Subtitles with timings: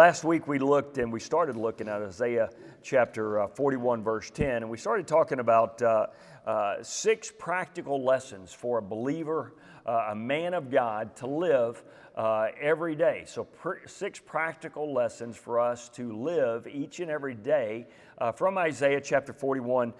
[0.00, 2.48] Last week we looked and we started looking at Isaiah
[2.82, 6.06] chapter uh, 41, verse 10, and we started talking about uh,
[6.46, 9.52] uh, six practical lessons for a believer,
[9.84, 11.84] uh, a man of God, to live
[12.16, 13.24] uh, every day.
[13.26, 17.86] So, pr- six practical lessons for us to live each and every day
[18.16, 19.92] uh, from Isaiah chapter 41,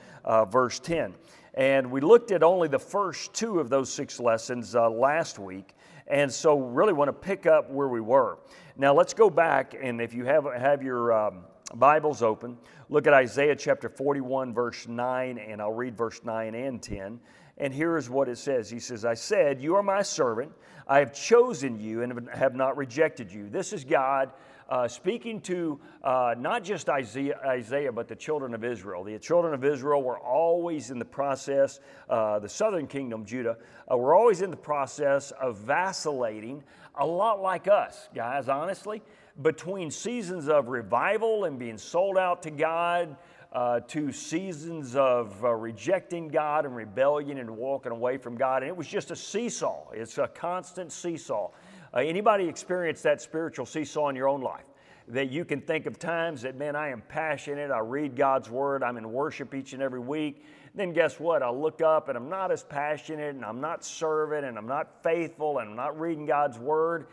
[0.49, 1.13] verse 10.
[1.53, 5.75] And we looked at only the first two of those six lessons last week.
[6.07, 8.39] And so, really want to pick up where we were.
[8.81, 11.45] Now, let's go back, and if you have, have your um,
[11.75, 12.57] Bibles open,
[12.89, 17.21] look at Isaiah chapter 41, verse 9, and I'll read verse 9 and 10.
[17.59, 20.53] And here is what it says He says, I said, You are my servant.
[20.89, 23.51] I have chosen you and have not rejected you.
[23.51, 24.33] This is God
[24.71, 29.03] uh, speaking to uh, not just Isaiah, Isaiah, but the children of Israel.
[29.03, 33.59] The children of Israel were always in the process, uh, the southern kingdom, Judah,
[33.91, 36.63] uh, were always in the process of vacillating,
[36.95, 39.03] a lot like us, guys, honestly,
[39.43, 43.17] between seasons of revival and being sold out to God.
[43.53, 48.63] Uh, to seasons of uh, rejecting God and rebellion and walking away from God.
[48.63, 49.91] And it was just a seesaw.
[49.91, 51.51] It's a constant seesaw.
[51.93, 54.65] Uh, anybody experience that spiritual seesaw in your own life?
[55.09, 58.85] That you can think of times that, man, I am passionate, I read God's Word,
[58.85, 60.45] I'm in worship each and every week.
[60.75, 61.43] Then guess what?
[61.43, 65.03] I look up and I'm not as passionate and I'm not serving and I'm not
[65.03, 67.09] faithful and I'm not reading God's Word.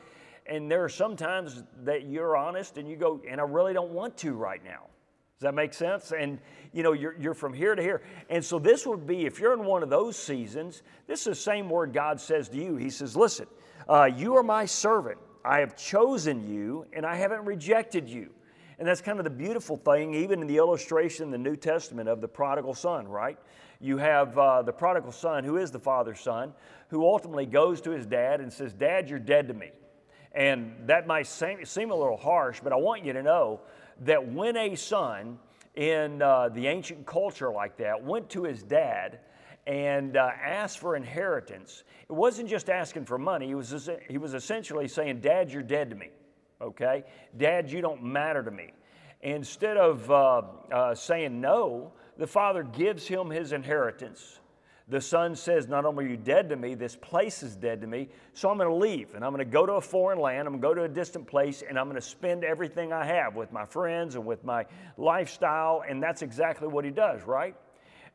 [0.46, 3.92] And there are some times that you're honest and you go, and I really don't
[3.92, 4.84] want to right now.
[5.38, 6.14] Does that make sense?
[6.18, 6.40] And
[6.72, 8.04] you know, you're, you're from here to here.
[8.30, 11.36] And so this would be, if you're in one of those seasons, this is the
[11.36, 12.76] same word God says to you.
[12.76, 13.48] He says, Listen,
[13.90, 15.18] uh, you are my servant.
[15.46, 18.30] I have chosen you and I haven't rejected you.
[18.80, 22.08] And that's kind of the beautiful thing, even in the illustration in the New Testament
[22.08, 23.38] of the prodigal son, right?
[23.80, 26.54] You have uh, the prodigal son, who is the father's son,
[26.90, 29.72] who ultimately goes to his dad and says, Dad, you're dead to me.
[30.34, 33.62] And that might seem, seem a little harsh, but I want you to know
[34.02, 35.40] that when a son
[35.76, 39.20] in uh, the ancient culture like that went to his dad
[39.68, 43.48] and uh, asked for inheritance, it wasn't just asking for money.
[43.48, 46.10] He was, he was essentially saying, Dad, you're dead to me.
[46.62, 47.04] Okay?
[47.36, 48.72] Dad, you don't matter to me.
[49.22, 50.42] Instead of uh,
[50.72, 54.40] uh, saying no, the father gives him his inheritance.
[54.88, 57.88] The son says, Not only are you dead to me, this place is dead to
[57.88, 60.48] me, so I'm going to leave and I'm going to go to a foreign land,
[60.48, 63.06] I'm going to go to a distant place, and I'm going to spend everything I
[63.06, 65.84] have with my friends and with my lifestyle.
[65.88, 67.54] And that's exactly what he does, right?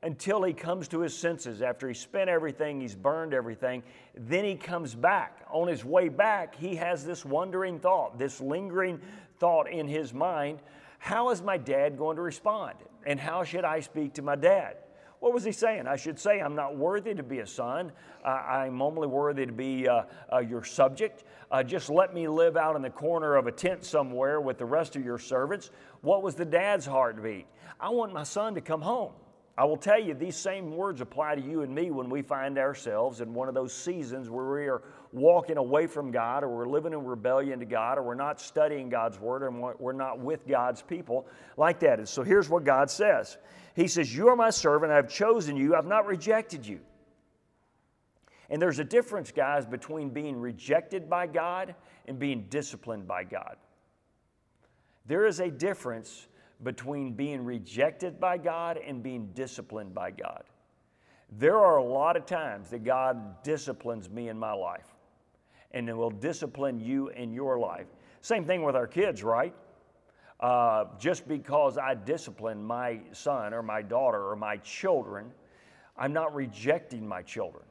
[0.02, 1.62] Until he comes to his senses.
[1.62, 3.82] After he's spent everything, he's burned everything,
[4.16, 5.46] then he comes back.
[5.50, 9.00] On his way back, he has this wondering thought, this lingering
[9.38, 10.60] thought in his mind
[11.02, 12.74] how is my dad going to respond?
[13.04, 14.76] And how should I speak to my dad?
[15.18, 15.88] What was he saying?
[15.88, 17.90] I should say, I'm not worthy to be a son.
[18.24, 20.02] Uh, I'm only worthy to be uh,
[20.32, 21.24] uh, your subject.
[21.50, 24.64] Uh, just let me live out in the corner of a tent somewhere with the
[24.64, 25.72] rest of your servants.
[26.02, 27.46] What was the dad's heartbeat?
[27.80, 29.12] I want my son to come home.
[29.56, 32.56] I will tell you, these same words apply to you and me when we find
[32.56, 34.82] ourselves in one of those seasons where we are
[35.12, 38.88] walking away from God, or we're living in rebellion to God, or we're not studying
[38.88, 41.26] God's Word, and we're not with God's people
[41.58, 41.98] like that.
[41.98, 43.36] And so here's what God says
[43.76, 46.80] He says, You are my servant, I've chosen you, I've not rejected you.
[48.48, 51.74] And there's a difference, guys, between being rejected by God
[52.06, 53.56] and being disciplined by God.
[55.06, 56.28] There is a difference
[56.62, 60.44] between being rejected by God and being disciplined by God.
[61.38, 64.94] There are a lot of times that God disciplines me in my life,
[65.72, 67.86] and it will discipline you in your life.
[68.20, 69.54] Same thing with our kids, right?
[70.40, 75.32] Uh, just because I discipline my son or my daughter or my children,
[75.96, 77.64] I'm not rejecting my children.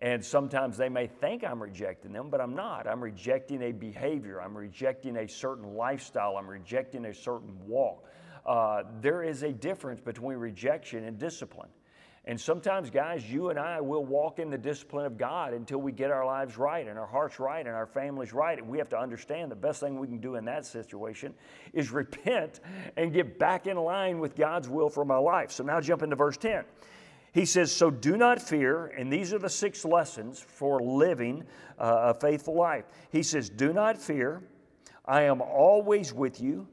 [0.00, 2.86] And sometimes they may think I'm rejecting them, but I'm not.
[2.86, 8.04] I'm rejecting a behavior, I'm rejecting a certain lifestyle, I'm rejecting a certain walk.
[8.46, 11.68] Uh, there is a difference between rejection and discipline.
[12.28, 15.92] And sometimes, guys, you and I will walk in the discipline of God until we
[15.92, 18.58] get our lives right and our hearts right and our families right.
[18.58, 21.32] And we have to understand the best thing we can do in that situation
[21.72, 22.60] is repent
[22.98, 25.50] and get back in line with God's will for my life.
[25.50, 26.64] So now jump into verse 10.
[27.38, 31.44] He says, So do not fear, and these are the six lessons for living
[31.78, 32.86] uh, a faithful life.
[33.12, 34.42] He says, Do not fear,
[35.04, 36.66] I am always with you.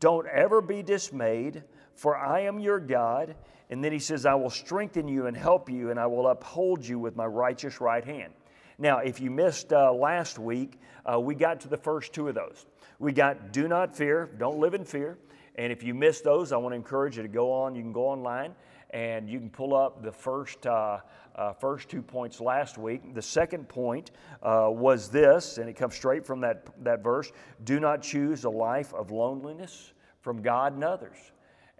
[0.00, 1.62] Don't ever be dismayed,
[1.94, 3.34] for I am your God.
[3.70, 6.84] And then he says, I will strengthen you and help you, and I will uphold
[6.84, 8.34] you with my righteous right hand.
[8.76, 12.34] Now, if you missed uh, last week, uh, we got to the first two of
[12.34, 12.66] those.
[12.98, 15.16] We got do not fear, don't live in fear.
[15.54, 17.74] And if you missed those, I want to encourage you to go on.
[17.74, 18.54] You can go online
[18.94, 20.98] and you can pull up the first, uh,
[21.34, 23.12] uh, first two points last week.
[23.12, 27.32] The second point uh, was this, and it comes straight from that, that verse
[27.64, 31.16] do not choose a life of loneliness from God and others.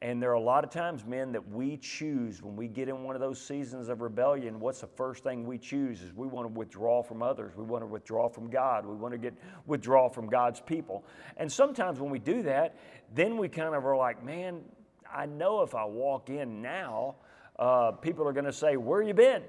[0.02, 3.04] And there are a lot of times, men, that we choose when we get in
[3.04, 4.58] one of those seasons of rebellion.
[4.58, 6.02] What's the first thing we choose?
[6.02, 7.56] Is we want to withdraw from others.
[7.56, 8.84] We want to withdraw from God.
[8.84, 9.34] We want to get
[9.66, 11.06] withdraw from God's people.
[11.36, 12.76] And sometimes when we do that,
[13.14, 14.60] then we kind of are like, man,
[15.14, 17.16] I know if I walk in now,
[17.58, 19.42] uh, people are going to say, "Where you been?"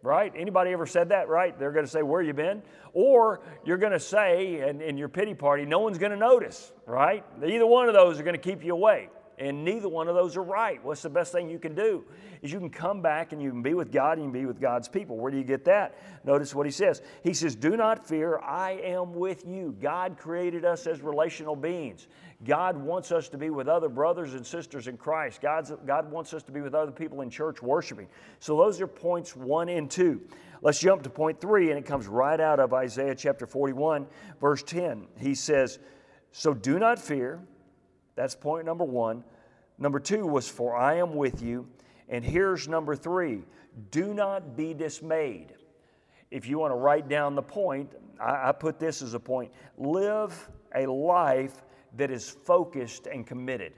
[0.00, 0.32] Right?
[0.36, 1.28] Anybody ever said that?
[1.28, 1.58] Right?
[1.58, 2.62] They're going to say, "Where you been?"
[2.92, 6.72] Or you're going to say, and in your pity party, no one's going to notice.
[6.86, 7.24] Right?
[7.44, 9.08] Either one of those are going to keep you away.
[9.38, 10.82] And neither one of those are right.
[10.84, 12.04] What's the best thing you can do?
[12.42, 14.46] Is you can come back and you can be with God and you can be
[14.46, 15.16] with God's people.
[15.16, 15.96] Where do you get that?
[16.24, 17.02] Notice what he says.
[17.22, 19.76] He says, Do not fear, I am with you.
[19.80, 22.08] God created us as relational beings.
[22.44, 25.40] God wants us to be with other brothers and sisters in Christ.
[25.40, 28.06] God's, God wants us to be with other people in church worshiping.
[28.38, 30.20] So those are points one and two.
[30.62, 34.06] Let's jump to point three, and it comes right out of Isaiah chapter 41,
[34.40, 35.06] verse 10.
[35.18, 35.78] He says,
[36.32, 37.40] So do not fear.
[38.18, 39.22] That's point number one.
[39.78, 41.68] Number two was, For I am with you.
[42.08, 43.44] And here's number three
[43.92, 45.52] do not be dismayed.
[46.32, 49.52] If you want to write down the point, I, I put this as a point
[49.76, 51.62] live a life
[51.96, 53.74] that is focused and committed.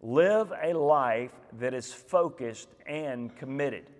[0.00, 3.90] Live a life that is focused and committed.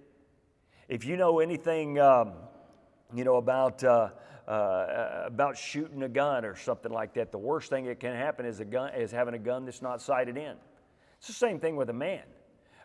[0.89, 2.33] If you know anything, um,
[3.15, 4.09] you know about uh,
[4.51, 8.45] uh, about shooting a gun or something like that, the worst thing that can happen
[8.45, 10.55] is, a gun, is having a gun that's not sighted in.
[11.19, 12.23] It's the same thing with a man.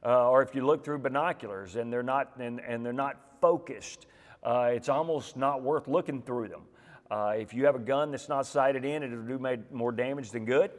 [0.05, 4.05] Uh, or if you look through binoculars and they're not, and, and they're not focused,
[4.43, 6.61] uh, it's almost not worth looking through them.
[7.09, 9.39] Uh, if you have a gun that's not sighted in, it'll do
[9.71, 10.69] more damage than good.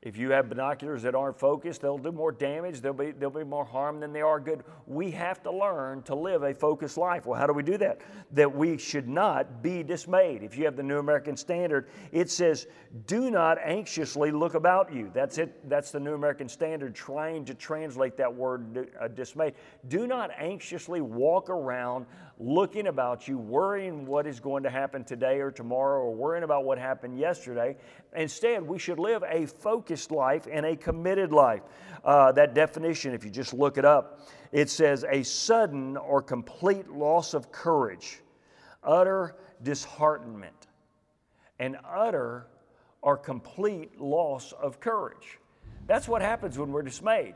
[0.00, 3.42] If you have binoculars that aren't focused, they'll do more damage, they'll be, they'll be
[3.42, 4.62] more harm than they are good.
[4.86, 7.26] We have to learn to live a focused life.
[7.26, 8.00] Well, how do we do that?
[8.30, 10.44] That we should not be dismayed.
[10.44, 12.68] If you have the New American Standard, it says,
[13.06, 15.10] Do not anxiously look about you.
[15.12, 15.68] That's it.
[15.68, 19.54] That's the New American Standard trying to translate that word uh, dismayed.
[19.88, 22.06] Do not anxiously walk around
[22.38, 26.64] looking about you, worrying what is going to happen today or tomorrow, or worrying about
[26.64, 27.76] what happened yesterday.
[28.14, 31.62] Instead, we should live a focused life and a committed life.
[32.04, 34.20] Uh, that definition, if you just look it up,
[34.52, 38.20] it says a sudden or complete loss of courage,
[38.84, 40.68] utter disheartenment,
[41.58, 42.46] and utter
[43.02, 45.38] or complete loss of courage.
[45.86, 47.34] That's what happens when we're dismayed.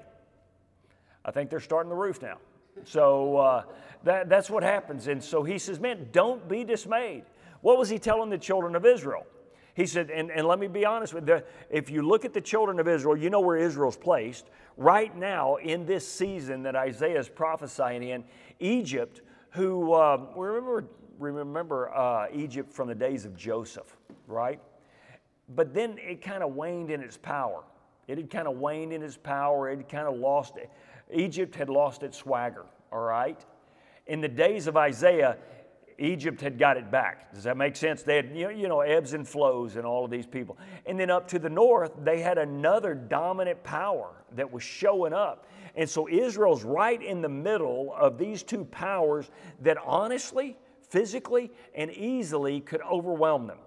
[1.24, 2.38] I think they're starting the roof now.
[2.84, 3.62] So uh,
[4.04, 5.06] that, that's what happens.
[5.06, 7.24] And so he says, Man, don't be dismayed.
[7.60, 9.26] What was he telling the children of Israel?
[9.74, 11.40] He said, and, and let me be honest with you,
[11.70, 14.50] if you look at the children of Israel, you know where Israel's placed.
[14.76, 18.24] Right now, in this season that Isaiah is prophesying in,
[18.60, 20.84] Egypt, who, uh, remember,
[21.18, 23.96] remember uh, Egypt from the days of Joseph,
[24.26, 24.60] right?
[25.48, 27.64] But then it kind of waned in its power.
[28.08, 29.70] It had kind of waned in its power.
[29.70, 30.70] It kind of lost it.
[31.10, 33.42] Egypt had lost its swagger, all right?
[34.12, 35.38] In the days of Isaiah,
[35.98, 37.32] Egypt had got it back.
[37.32, 38.02] Does that make sense?
[38.02, 40.58] They had, you know, ebbs and flows and all of these people.
[40.84, 45.46] And then up to the north, they had another dominant power that was showing up.
[45.76, 49.30] And so Israel's right in the middle of these two powers
[49.62, 50.58] that honestly,
[50.90, 53.60] physically, and easily could overwhelm them.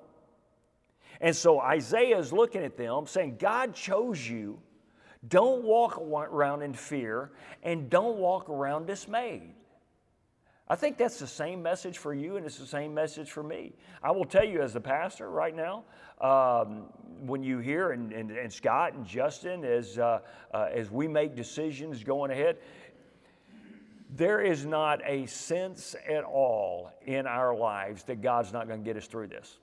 [1.22, 4.60] And so Isaiah is looking at them saying, God chose you
[5.28, 7.32] don't walk around in fear
[7.64, 9.56] and don't walk around dismayed.
[10.68, 13.74] I think that's the same message for you, and it's the same message for me.
[14.02, 15.84] I will tell you, as the pastor right now,
[16.22, 16.88] um,
[17.20, 20.20] when you hear, and, and, and, Scott and Justin, as, uh,
[20.54, 22.58] uh, as we make decisions going ahead,
[24.10, 28.86] there is not a sense at all in our lives that God's not going to
[28.86, 29.60] get us through this.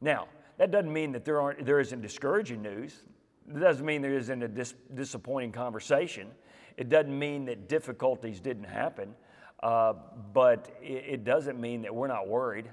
[0.00, 0.26] Now,
[0.58, 2.98] that doesn't mean that there, aren't, there isn't discouraging news.
[3.48, 6.28] It doesn't mean there isn't a dis- disappointing conversation.
[6.76, 9.14] It doesn't mean that difficulties didn't happen,
[9.62, 9.94] uh,
[10.32, 12.68] but it, it, doesn't mean that we're not worried.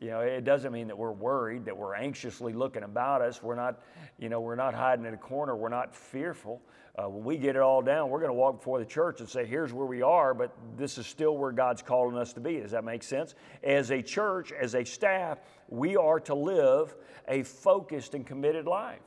[0.00, 3.42] You know, it doesn't mean that we're worried, that we're anxiously looking about us.
[3.42, 3.80] We're not,
[4.18, 5.56] you know, we're not hiding in a corner.
[5.56, 6.62] We're not fearful.
[6.96, 9.28] Uh, when we get it all down, we're going to walk before the church and
[9.28, 12.60] say, here's where we are, but this is still where God's calling us to be.
[12.60, 13.34] Does that make sense?
[13.64, 16.94] As a church, as a staff, we are to live
[17.26, 19.00] a focused and committed life.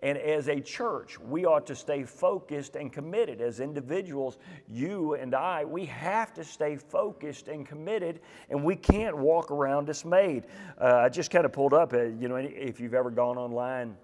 [0.00, 3.40] And as a church, we ought to stay focused and committed.
[3.40, 4.38] As individuals,
[4.68, 9.86] you and I, we have to stay focused and committed, and we can't walk around
[9.86, 10.44] dismayed.
[10.80, 13.96] Uh, I just kind of pulled up, uh, you know, if you've ever gone online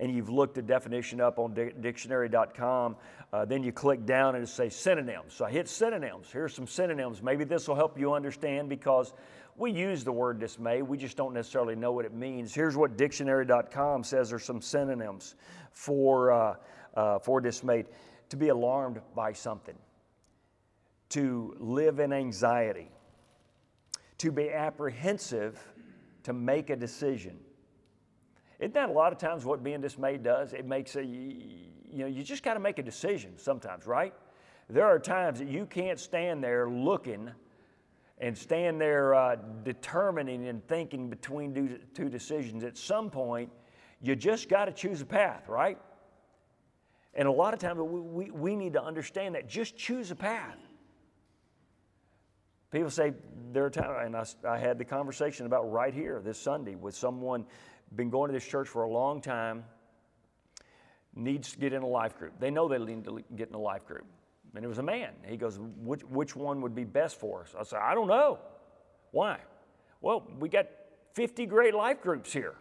[0.00, 2.96] and you've looked the definition up on dictionary.com,
[3.32, 5.32] uh, then you click down and it says synonyms.
[5.32, 6.28] So I hit synonyms.
[6.30, 7.22] Here's some synonyms.
[7.22, 9.14] Maybe this will help you understand because
[9.56, 12.54] we use the word dismay, we just don't necessarily know what it means.
[12.54, 15.36] Here's what dictionary.com says are some synonyms
[15.72, 16.54] for, uh,
[16.94, 17.86] uh, for dismayed
[18.30, 19.76] to be alarmed by something,
[21.10, 22.90] to live in anxiety,
[24.18, 25.60] to be apprehensive,
[26.24, 27.38] to make a decision.
[28.58, 30.52] Isn't that a lot of times what being dismayed does?
[30.52, 34.14] It makes a, you know, you just got to make a decision sometimes, right?
[34.68, 37.30] There are times that you can't stand there looking
[38.18, 42.64] and stand there uh, determining and thinking between two decisions.
[42.64, 43.50] At some point,
[44.00, 45.78] you just got to choose a path, right?
[47.14, 49.48] And a lot of times we, we, we need to understand that.
[49.48, 50.58] Just choose a path.
[52.70, 53.12] People say
[53.52, 56.96] there are times, and I, I had the conversation about right here this Sunday with
[56.96, 57.46] someone
[57.94, 59.64] been going to this church for a long time,
[61.14, 62.32] needs to get in a life group.
[62.40, 64.06] They know they need to get in a life group.
[64.54, 65.10] And it was a man.
[65.26, 67.54] He goes, which, which one would be best for us?
[67.58, 68.38] I said, I don't know.
[69.10, 69.38] Why?
[70.00, 70.66] Well, we got
[71.14, 72.54] 50 great life groups here.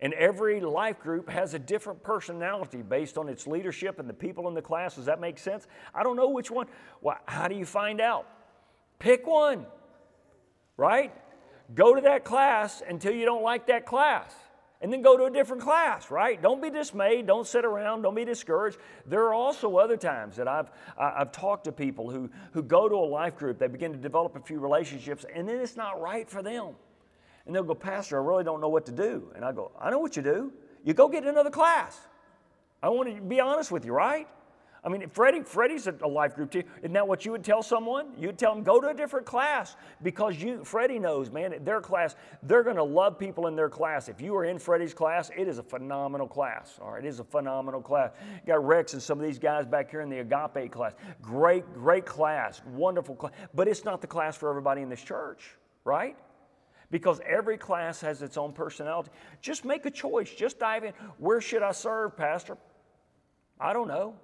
[0.00, 4.48] And every life group has a different personality based on its leadership and the people
[4.48, 4.96] in the class.
[4.96, 5.66] Does that make sense?
[5.94, 6.66] I don't know which one.
[7.00, 8.28] Well, how do you find out?
[8.98, 9.66] Pick one,
[10.76, 11.12] right?
[11.74, 14.34] Go to that class until you don't like that class
[14.84, 16.42] and then go to a different class, right?
[16.42, 17.26] Don't be dismayed.
[17.26, 18.02] Don't sit around.
[18.02, 18.76] Don't be discouraged.
[19.06, 22.94] There are also other times that I've, I've talked to people who, who go to
[22.94, 26.28] a life group, they begin to develop a few relationships, and then it's not right
[26.28, 26.74] for them.
[27.46, 29.32] And they'll go, Pastor, I really don't know what to do.
[29.34, 30.52] And I go, I know what you do.
[30.84, 31.98] You go get another class.
[32.82, 34.28] I want to be honest with you, right?
[34.84, 36.62] I mean, Freddie, Freddie's a life group too.
[36.82, 38.08] Isn't that what you would tell someone?
[38.18, 42.16] You'd tell them, go to a different class because you, Freddie knows, man, their class,
[42.42, 44.10] they're going to love people in their class.
[44.10, 46.78] If you are in Freddie's class, it is a phenomenal class.
[46.82, 48.10] All right, it is a phenomenal class.
[48.46, 50.92] You got Rex and some of these guys back here in the Agape class.
[51.22, 53.32] Great, great class, wonderful class.
[53.54, 56.16] But it's not the class for everybody in this church, right?
[56.90, 59.10] because every class has its own personality.
[59.40, 60.32] Just make a choice.
[60.32, 60.92] Just dive in.
[61.18, 62.56] Where should I serve, Pastor?
[63.58, 64.14] I don't know.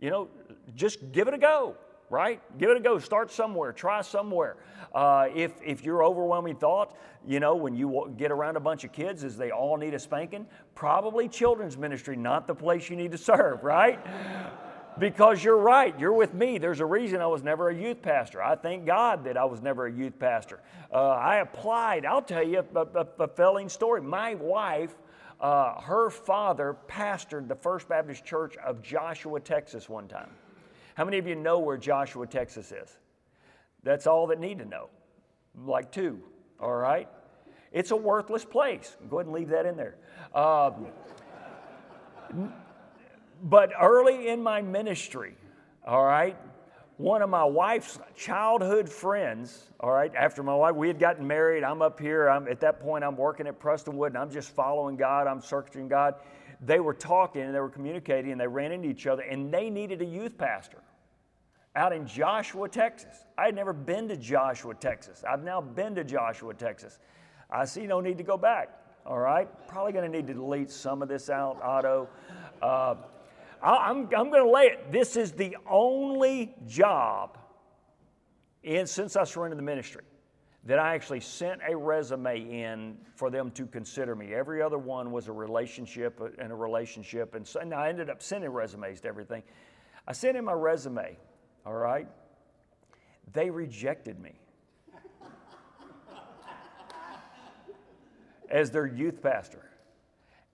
[0.00, 0.28] You know,
[0.74, 1.76] just give it a go,
[2.10, 2.40] right?
[2.58, 2.98] Give it a go.
[2.98, 3.72] Start somewhere.
[3.72, 4.56] Try somewhere.
[4.94, 8.92] Uh, if, if your overwhelming thought, you know, when you get around a bunch of
[8.92, 13.12] kids, is they all need a spanking, probably children's ministry, not the place you need
[13.12, 13.98] to serve, right?
[14.98, 15.98] because you're right.
[15.98, 16.58] You're with me.
[16.58, 18.42] There's a reason I was never a youth pastor.
[18.42, 20.60] I thank God that I was never a youth pastor.
[20.92, 22.06] Uh, I applied.
[22.06, 24.00] I'll tell you a, a, a story.
[24.00, 24.94] My wife
[25.40, 30.30] uh, her father pastored the First Baptist Church of Joshua, Texas, one time.
[30.94, 32.98] How many of you know where Joshua, Texas is?
[33.82, 34.88] That's all that need to know.
[35.64, 36.20] Like two,
[36.58, 37.08] all right?
[37.72, 38.96] It's a worthless place.
[39.10, 39.96] Go ahead and leave that in there.
[40.34, 40.86] Um,
[43.42, 45.34] but early in my ministry,
[45.86, 46.36] all right,
[46.96, 51.62] one of my wife's childhood friends, all right, after my wife, we had gotten married.
[51.62, 52.28] I'm up here.
[52.28, 55.26] I'm, at that point, I'm working at Prestonwood and I'm just following God.
[55.26, 56.14] I'm searching God.
[56.62, 59.68] They were talking and they were communicating and they ran into each other and they
[59.68, 60.78] needed a youth pastor
[61.74, 63.26] out in Joshua, Texas.
[63.36, 65.22] I had never been to Joshua, Texas.
[65.28, 66.98] I've now been to Joshua, Texas.
[67.50, 68.70] I see no need to go back,
[69.04, 69.46] all right?
[69.68, 72.08] Probably going to need to delete some of this out, Otto.
[72.62, 72.94] Uh,
[73.62, 74.92] I'm, I'm going to lay it.
[74.92, 77.38] This is the only job
[78.62, 80.02] in, since I surrendered the ministry
[80.66, 84.34] that I actually sent a resume in for them to consider me.
[84.34, 87.36] Every other one was a relationship uh, and a relationship.
[87.36, 89.44] And, so, and I ended up sending resumes to everything.
[90.08, 91.16] I sent in my resume,
[91.64, 92.08] all right?
[93.32, 94.32] They rejected me
[98.50, 99.65] as their youth pastor.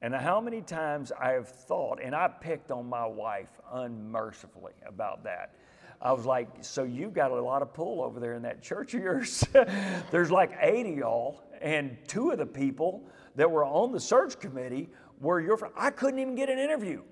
[0.03, 5.23] And how many times I have thought, and I picked on my wife unmercifully about
[5.23, 5.55] that.
[6.01, 8.95] I was like, so you've got a lot of pull over there in that church
[8.95, 9.45] of yours.
[10.11, 13.05] There's like 80 y'all, and two of the people
[13.37, 14.91] that were on the search committee
[15.21, 15.75] were your friends.
[15.77, 17.03] I couldn't even get an interview.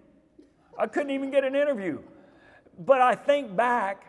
[0.76, 2.00] I couldn't even get an interview.
[2.80, 4.04] But I think back,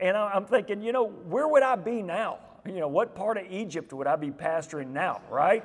[0.00, 2.38] and I'm thinking, you know, where would I be now?
[2.64, 5.64] You know, what part of Egypt would I be pastoring now, right?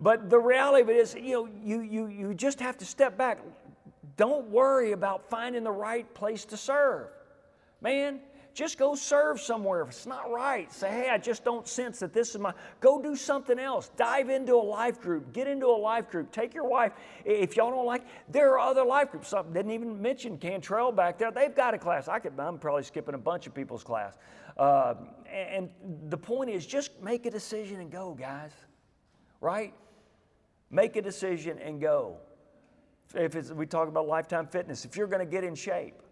[0.00, 3.16] But the reality of it is, you know, you, you, you just have to step
[3.16, 3.38] back.
[4.16, 7.08] Don't worry about finding the right place to serve.
[7.80, 8.20] Man,
[8.56, 9.82] just go serve somewhere.
[9.82, 12.54] If it's not right, say, hey, I just don't sense that this is my.
[12.80, 13.90] Go do something else.
[13.96, 15.34] Dive into a life group.
[15.34, 16.32] Get into a life group.
[16.32, 16.92] Take your wife.
[17.26, 19.28] If y'all don't like, there are other life groups.
[19.28, 21.30] Some didn't even mention Cantrell back there.
[21.30, 22.08] They've got a class.
[22.08, 22.32] I could.
[22.40, 24.16] I'm probably skipping a bunch of people's class.
[24.56, 24.94] Uh,
[25.30, 25.68] and
[26.08, 28.52] the point is, just make a decision and go, guys.
[29.40, 29.74] Right?
[30.70, 32.16] Make a decision and go.
[33.14, 36.02] If it's, we talk about lifetime fitness, if you're going to get in shape,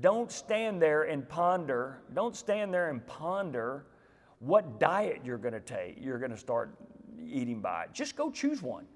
[0.00, 1.98] don't stand there and ponder.
[2.14, 3.86] Don't stand there and ponder
[4.38, 5.96] what diet you're going to take.
[6.00, 6.74] You're going to start
[7.20, 7.86] eating by.
[7.92, 8.86] Just go choose one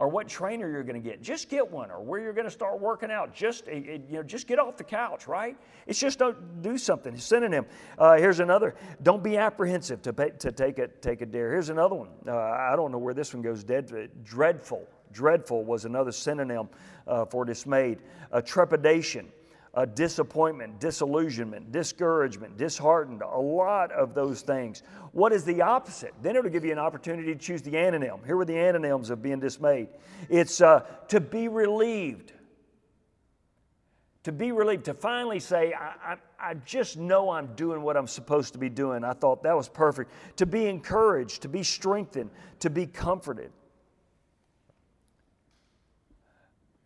[0.00, 1.22] or what trainer you're going to get.
[1.22, 3.34] Just get one, or where you're going to start working out.
[3.34, 5.56] Just eh, eh, you know, just get off the couch, right?
[5.86, 7.16] It's just don't do something.
[7.18, 7.66] Synonym.
[7.98, 8.74] Uh, here's another.
[9.02, 11.52] Don't be apprehensive to pay, to take a take a dare.
[11.52, 12.08] Here's another one.
[12.26, 13.62] Uh, I don't know where this one goes.
[13.62, 14.88] Dead, dreadful.
[15.12, 16.70] Dreadful was another synonym
[17.06, 17.98] uh, for dismayed.
[18.44, 19.30] trepidation
[19.74, 24.82] uh, disappointment, disillusionment, discouragement, disheartened, a lot of those things.
[25.12, 26.12] What is the opposite?
[26.22, 28.24] Then it'll give you an opportunity to choose the antonym.
[28.26, 29.88] Here are the antonyms of being dismayed
[30.28, 32.32] it's uh, to be relieved.
[34.24, 38.06] To be relieved, to finally say, I, I, I just know I'm doing what I'm
[38.06, 39.02] supposed to be doing.
[39.02, 40.10] I thought that was perfect.
[40.36, 43.50] To be encouraged, to be strengthened, to be comforted.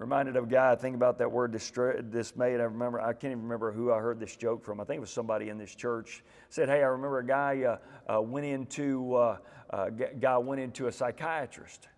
[0.04, 2.60] Reminded of a guy, I think about that word dismayed.
[2.60, 4.78] I remember, I can't even remember who I heard this joke from.
[4.78, 6.22] I think it was somebody in this church.
[6.50, 9.38] Said, Hey, I remember a guy uh, uh, went into, uh,
[9.70, 11.88] uh guy went into a psychiatrist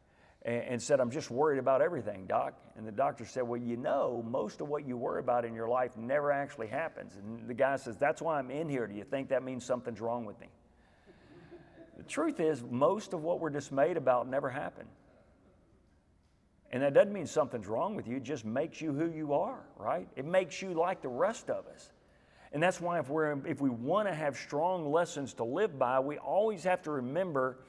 [0.43, 2.55] and, and said, I'm just worried about everything, doc.
[2.77, 5.69] And the doctor said, Well, you know, most of what you worry about in your
[5.69, 7.17] life never actually happens.
[7.17, 8.87] And the guy says, That's why I'm in here.
[8.87, 10.47] Do you think that means something's wrong with me?
[11.97, 14.91] the truth is, most of what we're dismayed about never happened.
[16.76, 19.64] And that doesn't mean something's wrong with you, it just makes you who you are,
[19.78, 20.06] right?
[20.14, 21.90] It makes you like the rest of us.
[22.52, 26.00] And that's why if, we're, if we want to have strong lessons to live by,
[26.00, 27.61] we always have to remember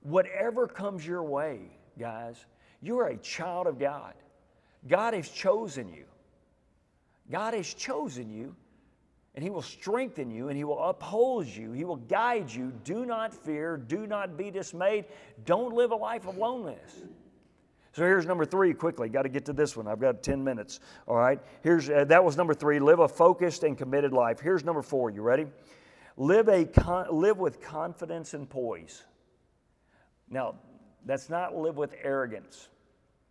[0.00, 2.42] whatever comes your way, guys,
[2.80, 4.14] you're a child of God.
[4.88, 6.06] God has chosen you.
[7.30, 8.56] God has chosen you,
[9.34, 11.72] and He will strengthen you, and He will uphold you.
[11.72, 12.72] He will guide you.
[12.82, 13.76] Do not fear.
[13.76, 15.04] Do not be dismayed.
[15.44, 17.02] Don't live a life of loneliness.
[17.94, 19.08] So here's number three quickly.
[19.08, 19.86] Got to get to this one.
[19.86, 20.80] I've got 10 minutes.
[21.06, 21.40] All right.
[21.62, 22.80] Here's uh, that was number three.
[22.80, 24.40] Live a focused and committed life.
[24.40, 25.10] Here's number four.
[25.10, 25.46] You ready?
[26.16, 29.04] Live a con- live with confidence and poise.
[30.28, 30.56] Now,
[31.06, 32.68] that's not live with arrogance.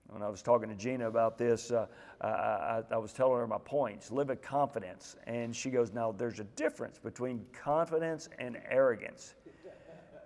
[0.08, 1.88] When I was talking to Gina about this, uh,
[2.22, 4.12] I, I, was telling her my points.
[4.12, 9.36] Live with confidence, and she goes, "Now, there's a difference between confidence and arrogance."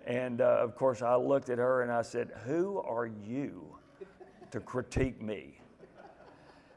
[0.06, 3.77] And uh, of course, I looked at her and I said, "Who are you?"
[4.52, 5.60] To critique me.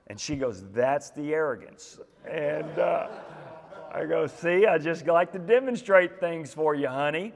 [0.07, 2.01] And she goes, That's the arrogance.
[2.29, 3.09] And uh,
[3.93, 7.33] I go, See, I just like to demonstrate things for you, honey.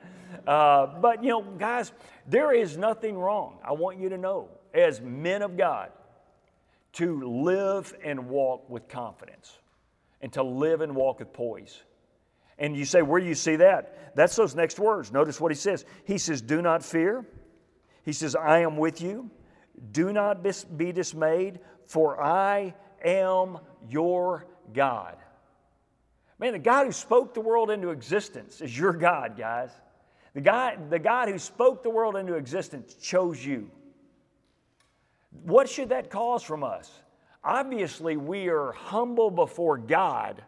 [0.47, 1.93] Uh, but, you know, guys,
[2.27, 3.59] there is nothing wrong.
[3.65, 5.91] I want you to know, as men of God,
[6.95, 9.59] to live and walk with confidence
[10.21, 11.83] and to live and walk with poise.
[12.59, 14.15] And you say, Where do you see that?
[14.17, 15.13] That's those next words.
[15.13, 15.85] Notice what he says.
[16.05, 17.25] He says, Do not fear.
[18.05, 19.31] He says, I am with you.
[19.93, 20.43] Do not
[20.77, 23.59] be dismayed, for I am
[23.89, 25.17] your God.
[26.39, 29.71] Man, the God who spoke the world into existence is your God, guys.
[30.35, 33.71] The God, the God who spoke the world into existence chose you.
[35.45, 36.91] What should that cause from us?
[37.43, 40.43] Obviously, we are humble before God,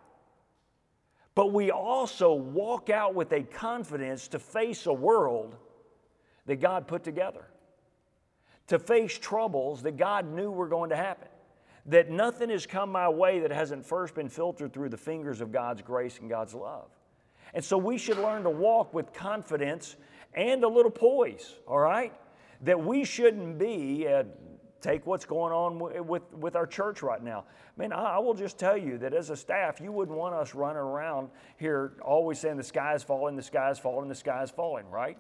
[1.34, 5.56] but we also walk out with a confidence to face a world
[6.46, 7.46] that God put together
[8.68, 11.28] to face troubles that God knew were going to happen.
[11.86, 15.52] That nothing has come my way that hasn't first been filtered through the fingers of
[15.52, 16.88] God's grace and God's love.
[17.54, 19.96] And so we should learn to walk with confidence
[20.34, 22.12] and a little poise, all right?
[22.62, 24.24] That we shouldn't be, uh,
[24.80, 27.44] take what's going on with, with our church right now.
[27.76, 30.54] Man, I, I will just tell you that as a staff, you wouldn't want us
[30.54, 34.42] running around here always saying the sky is falling, the sky is falling, the sky
[34.42, 35.18] is falling, right?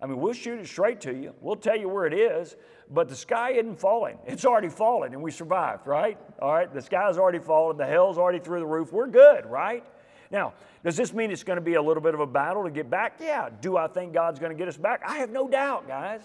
[0.00, 1.34] I mean, we'll shoot it straight to you.
[1.40, 2.56] We'll tell you where it is,
[2.90, 4.18] but the sky isn't falling.
[4.26, 6.18] It's already fallen, and we survived, right?
[6.40, 7.76] All right, the sky's already fallen.
[7.76, 8.92] The hell's already through the roof.
[8.92, 9.84] We're good, right?
[10.30, 10.54] Now,
[10.84, 12.90] does this mean it's going to be a little bit of a battle to get
[12.90, 13.18] back?
[13.20, 13.48] Yeah.
[13.60, 15.02] Do I think God's going to get us back?
[15.06, 16.20] I have no doubt, guys.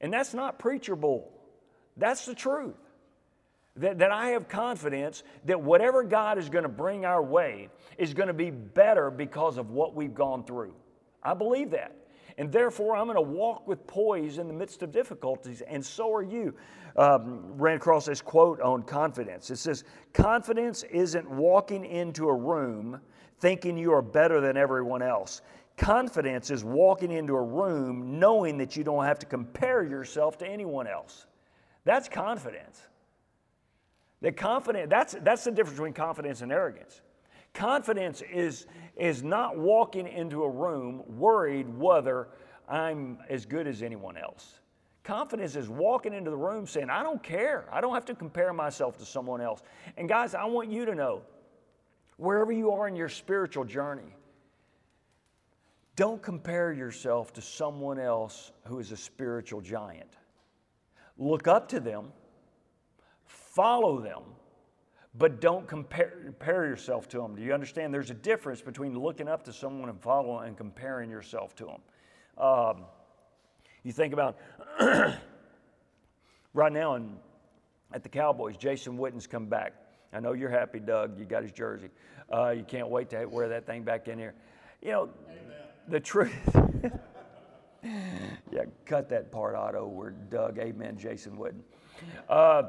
[0.00, 1.32] And that's not preacher bull.
[1.96, 2.76] That's the truth.
[3.76, 7.68] That, that I have confidence that whatever God is going to bring our way
[7.98, 10.74] is going to be better because of what we've gone through.
[11.22, 11.94] I believe that.
[12.38, 16.14] And therefore, I'm going to walk with poise in the midst of difficulties, and so
[16.14, 16.54] are you.
[16.96, 19.50] Um, ran across this quote on confidence.
[19.50, 23.00] It says, Confidence isn't walking into a room
[23.38, 25.42] thinking you are better than everyone else.
[25.76, 30.46] Confidence is walking into a room knowing that you don't have to compare yourself to
[30.46, 31.26] anyone else.
[31.84, 32.80] That's confidence.
[34.22, 37.02] That confidence, that's, that's the difference between confidence and arrogance.
[37.52, 38.66] Confidence is,
[38.96, 42.28] is not walking into a room worried whether
[42.68, 44.60] I'm as good as anyone else.
[45.04, 47.66] Confidence is walking into the room saying, I don't care.
[47.70, 49.62] I don't have to compare myself to someone else.
[49.96, 51.22] And guys, I want you to know
[52.16, 54.16] wherever you are in your spiritual journey,
[55.94, 60.10] don't compare yourself to someone else who is a spiritual giant.
[61.18, 62.12] Look up to them,
[63.24, 64.22] follow them,
[65.18, 67.36] but don't compare, compare yourself to them.
[67.36, 67.92] Do you understand?
[67.92, 72.44] There's a difference between looking up to someone and following and comparing yourself to them.
[72.44, 72.84] Um,
[73.82, 74.36] you think about
[76.54, 77.16] right now in,
[77.92, 79.74] at the Cowboys, Jason Witten's come back.
[80.12, 81.18] I know you're happy, Doug.
[81.18, 81.88] You got his jersey.
[82.32, 84.34] Uh, you can't wait to wear that thing back in here.
[84.82, 85.56] You know, Amen.
[85.88, 86.34] the truth.
[87.82, 91.60] yeah, cut that part, Otto, where Doug, amen, Jason Witten.
[92.28, 92.64] Uh,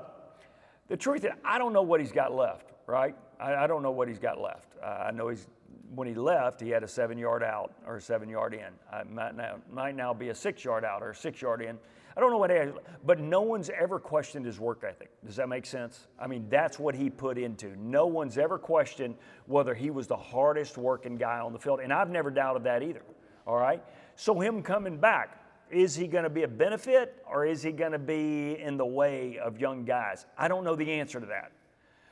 [0.88, 3.15] the truth is, I don't know what he's got left, right?
[3.39, 4.73] I, I don't know what he's got left.
[4.82, 5.47] Uh, I know he's,
[5.93, 9.00] when he left, he had a seven yard out or a seven yard in.
[9.00, 11.78] It might now, might now be a six yard out or a six yard in.
[12.15, 12.73] I don't know what it is,
[13.06, 15.12] but no one's ever questioned his work ethic.
[15.23, 16.08] Does that make sense?
[16.19, 17.76] I mean, that's what he put into.
[17.78, 21.93] No one's ever questioned whether he was the hardest working guy on the field, and
[21.93, 23.04] I've never doubted that either.
[23.45, 23.84] All right?
[24.15, 27.91] So, him coming back, is he going to be a benefit or is he going
[27.91, 30.25] to be in the way of young guys?
[30.38, 31.51] I don't know the answer to that.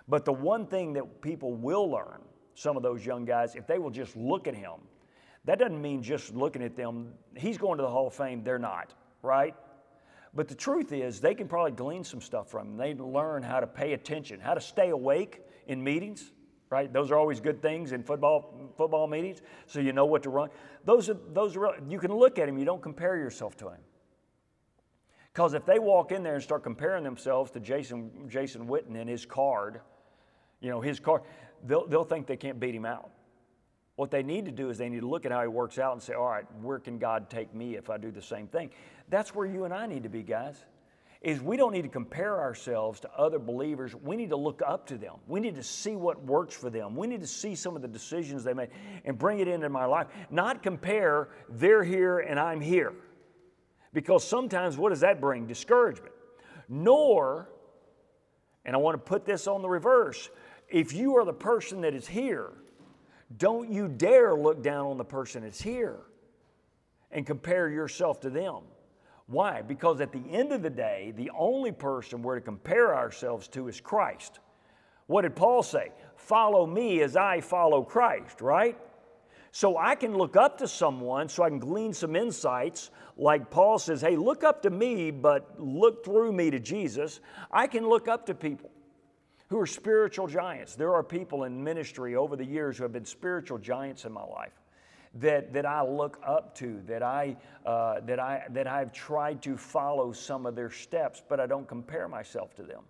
[0.07, 2.21] But the one thing that people will learn,
[2.53, 4.79] some of those young guys, if they will just look at him,
[5.45, 7.13] that doesn't mean just looking at them.
[7.35, 9.55] He's going to the Hall of Fame, they're not, right?
[10.33, 12.77] But the truth is, they can probably glean some stuff from him.
[12.77, 16.31] They learn how to pay attention, how to stay awake in meetings,
[16.69, 16.91] right?
[16.91, 20.49] Those are always good things in football football meetings, so you know what to run.
[20.83, 22.57] Those are those are you can look at him.
[22.57, 23.81] You don't compare yourself to him.
[25.33, 29.09] Because if they walk in there and start comparing themselves to Jason Jason Witten and
[29.09, 29.81] his card,
[30.61, 31.23] you know his card,
[31.65, 33.09] they'll they'll think they can't beat him out.
[33.95, 35.93] What they need to do is they need to look at how he works out
[35.93, 38.69] and say, all right, where can God take me if I do the same thing?
[39.07, 40.65] That's where you and I need to be, guys.
[41.21, 43.95] Is we don't need to compare ourselves to other believers.
[43.95, 45.15] We need to look up to them.
[45.27, 46.95] We need to see what works for them.
[46.95, 48.69] We need to see some of the decisions they made
[49.05, 50.07] and bring it into my life.
[50.29, 52.93] Not compare, they're here and I'm here.
[53.93, 55.47] Because sometimes what does that bring?
[55.47, 56.13] Discouragement.
[56.67, 57.49] Nor,
[58.65, 60.29] and I want to put this on the reverse,
[60.69, 62.51] if you are the person that is here,
[63.37, 65.97] don't you dare look down on the person that's here
[67.11, 68.63] and compare yourself to them.
[69.27, 69.61] Why?
[69.61, 73.67] Because at the end of the day, the only person we're to compare ourselves to
[73.67, 74.39] is Christ.
[75.07, 75.91] What did Paul say?
[76.15, 78.77] Follow me as I follow Christ, right?
[79.51, 82.91] So I can look up to someone so I can glean some insights.
[83.17, 87.19] Like Paul says, hey, look up to me, but look through me to Jesus.
[87.51, 88.69] I can look up to people
[89.47, 90.75] who are spiritual giants.
[90.75, 94.25] There are people in ministry over the years who have been spiritual giants in my
[94.25, 94.53] life
[95.15, 99.57] that, that I look up to, that, I, uh, that, I, that I've tried to
[99.57, 102.83] follow some of their steps, but I don't compare myself to them.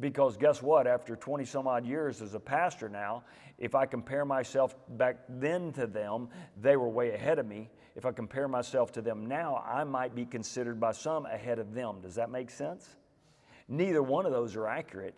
[0.00, 0.86] Because guess what?
[0.86, 3.24] After 20 some odd years as a pastor now,
[3.58, 6.28] if I compare myself back then to them,
[6.60, 7.70] they were way ahead of me.
[7.94, 11.74] If I compare myself to them now, I might be considered by some ahead of
[11.74, 12.00] them.
[12.00, 12.96] Does that make sense?
[13.68, 15.14] Neither one of those are accurate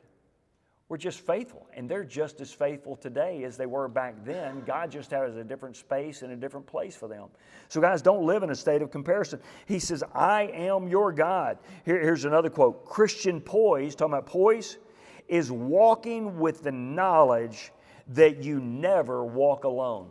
[0.89, 1.67] were just faithful.
[1.75, 4.63] And they're just as faithful today as they were back then.
[4.67, 7.29] God just has a different space and a different place for them.
[7.69, 9.41] So, guys, don't live in a state of comparison.
[9.67, 11.59] He says, I am your God.
[11.85, 14.79] Here, here's another quote Christian poise, talking about poise,
[15.29, 17.73] is walking with the knowledge
[18.09, 20.11] that you never walk alone.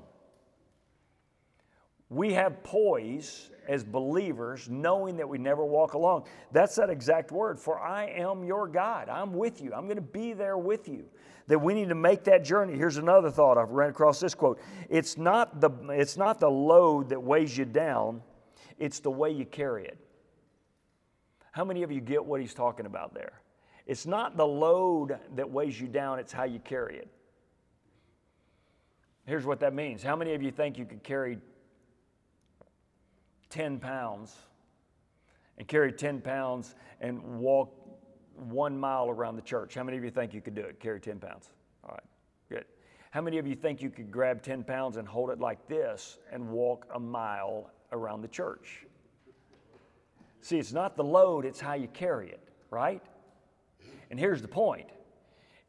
[2.09, 6.23] We have poise as believers, knowing that we never walk alone.
[6.51, 7.59] That's that exact word.
[7.59, 9.09] For I am your God.
[9.09, 9.73] I'm with you.
[9.73, 11.05] I'm going to be there with you.
[11.47, 12.77] That we need to make that journey.
[12.77, 14.59] Here's another thought I've ran across this quote.
[14.89, 18.21] It's not the, it's not the load that weighs you down,
[18.79, 19.97] it's the way you carry it.
[21.51, 23.41] How many of you get what he's talking about there?
[23.85, 27.09] It's not the load that weighs you down, it's how you carry it.
[29.25, 30.01] Here's what that means.
[30.01, 31.37] How many of you think you could carry
[33.53, 34.35] 10 pounds
[35.59, 37.71] and carry 10 pounds and walk
[38.35, 39.75] one mile around the church.
[39.75, 40.79] How many of you think you could do it?
[40.79, 41.51] Carry 10 pounds?
[41.83, 42.03] All right,
[42.49, 42.65] good.
[43.11, 46.17] How many of you think you could grab 10 pounds and hold it like this
[46.31, 48.87] and walk a mile around the church?
[50.41, 53.03] See, it's not the load, it's how you carry it, right?
[54.09, 54.89] And here's the point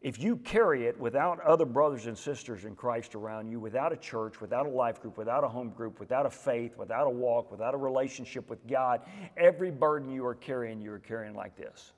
[0.05, 3.97] if you carry it without other brothers and sisters in Christ around you, without a
[3.97, 7.51] church, without a life group, without a home group, without a faith, without a walk,
[7.51, 9.01] without a relationship with God,
[9.39, 11.95] every burden you are carrying, you are carrying like this.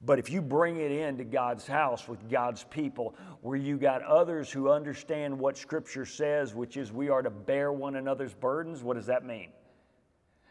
[0.00, 4.48] But if you bring it into God's house with God's people, where you got others
[4.48, 8.94] who understand what Scripture says, which is we are to bear one another's burdens, what
[8.94, 9.48] does that mean?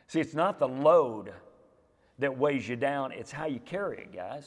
[0.07, 1.31] See, it's not the load
[2.19, 4.45] that weighs you down, it's how you carry it, guys.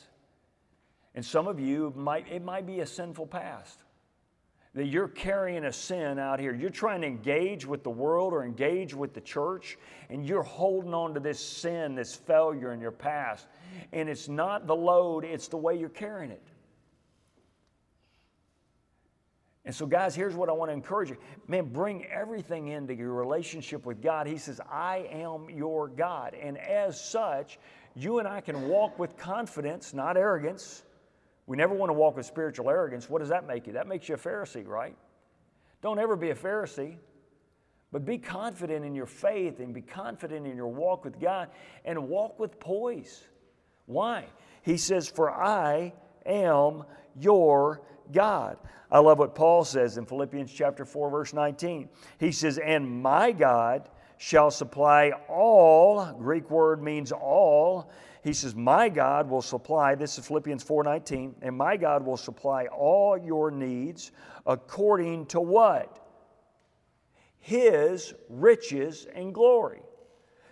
[1.15, 3.79] And some of you might it might be a sinful past.
[4.75, 6.55] That you're carrying a sin out here.
[6.55, 9.77] You're trying to engage with the world or engage with the church,
[10.09, 13.47] and you're holding on to this sin, this failure in your past.
[13.93, 16.43] And it's not the load, it's the way you're carrying it.
[19.65, 21.19] And so, guys, here's what I want to encourage you.
[21.47, 24.27] Man, bring everything into your relationship with God.
[24.27, 26.35] He says, I am your God.
[26.35, 27.61] And as such,
[27.95, 30.83] you and I can walk with confidence, not arrogance.
[31.53, 33.11] We never want to walk with spiritual arrogance.
[33.11, 33.75] What does that make you?
[33.75, 34.97] That makes you a Pharisee, right?
[35.83, 36.97] Don't ever be a Pharisee,
[37.93, 41.51] but be confident in your faith and be confident in your walk with God
[41.85, 43.25] and walk with poise.
[43.85, 44.25] Why?
[44.63, 45.93] He says, For I
[46.25, 46.85] am
[47.21, 48.57] your God.
[48.91, 51.91] I love what Paul says in Philippians chapter 4 verse 19.
[52.17, 57.91] He says, "And my God shall supply all, Greek word means all.
[58.23, 62.67] He says, "My God will supply, this is Philippians 4:19, and my God will supply
[62.67, 64.13] all your needs
[64.47, 65.99] according to what?
[67.39, 69.83] His riches and glory."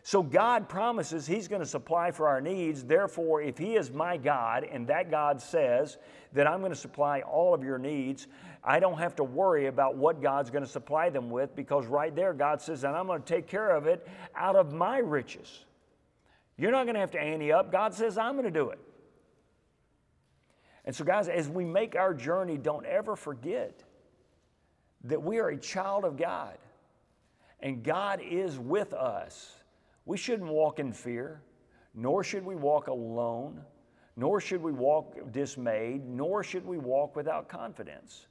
[0.02, 2.84] So God promises He's going to supply for our needs.
[2.84, 5.98] Therefore, if He is my God and that God says
[6.32, 8.26] that I'm going to supply all of your needs,
[8.64, 12.14] I don't have to worry about what God's going to supply them with because right
[12.14, 15.66] there God says, and I'm going to take care of it out of my riches.
[16.60, 17.72] You're not going to have to ante up.
[17.72, 18.78] God says, I'm going to do it.
[20.84, 23.82] And so, guys, as we make our journey, don't ever forget
[25.04, 26.58] that we are a child of God
[27.60, 29.56] and God is with us.
[30.04, 31.40] We shouldn't walk in fear,
[31.94, 33.62] nor should we walk alone,
[34.16, 38.26] nor should we walk dismayed, nor should we walk without confidence.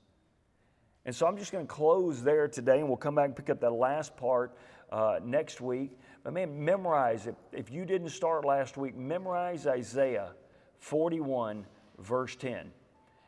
[1.06, 3.50] And so I'm just going to close there today, and we'll come back and pick
[3.50, 4.56] up that last part
[4.92, 5.98] uh, next week.
[6.24, 7.36] But man, memorize it.
[7.52, 10.32] If you didn't start last week, memorize Isaiah
[10.80, 11.66] 41,
[12.00, 12.72] verse 10.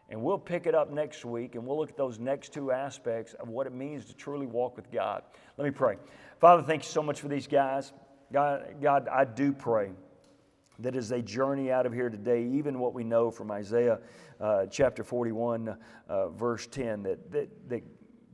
[0.09, 3.33] And we'll pick it up next week and we'll look at those next two aspects
[3.35, 5.23] of what it means to truly walk with God.
[5.57, 5.95] Let me pray.
[6.39, 7.93] Father, thank you so much for these guys.
[8.31, 9.91] God, God, I do pray
[10.79, 13.99] that as they journey out of here today, even what we know from Isaiah
[14.41, 15.77] uh, chapter 41,
[16.09, 17.83] uh, verse 10, that, that, that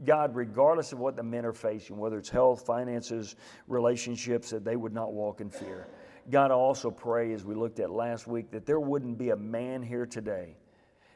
[0.05, 3.36] God, regardless of what the men are facing, whether it's health, finances,
[3.67, 5.88] relationships, that they would not walk in fear.
[6.29, 9.36] God, I also pray, as we looked at last week, that there wouldn't be a
[9.36, 10.57] man here today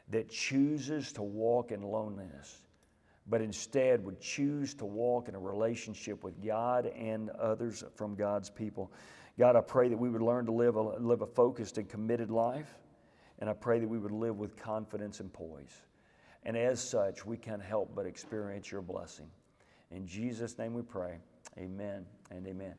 [0.08, 2.62] that chooses to walk in loneliness
[3.26, 8.50] but instead would choose to walk in a relationship with God and others from God's
[8.50, 8.92] people.
[9.38, 12.30] God, I pray that we would learn to live a, live a focused and committed
[12.30, 12.78] life,
[13.38, 15.82] and I pray that we would live with confidence and poise.
[16.44, 19.28] And as such, we can't help but experience your blessing.
[19.90, 21.18] In Jesus' name we pray.
[21.58, 22.74] Amen and amen.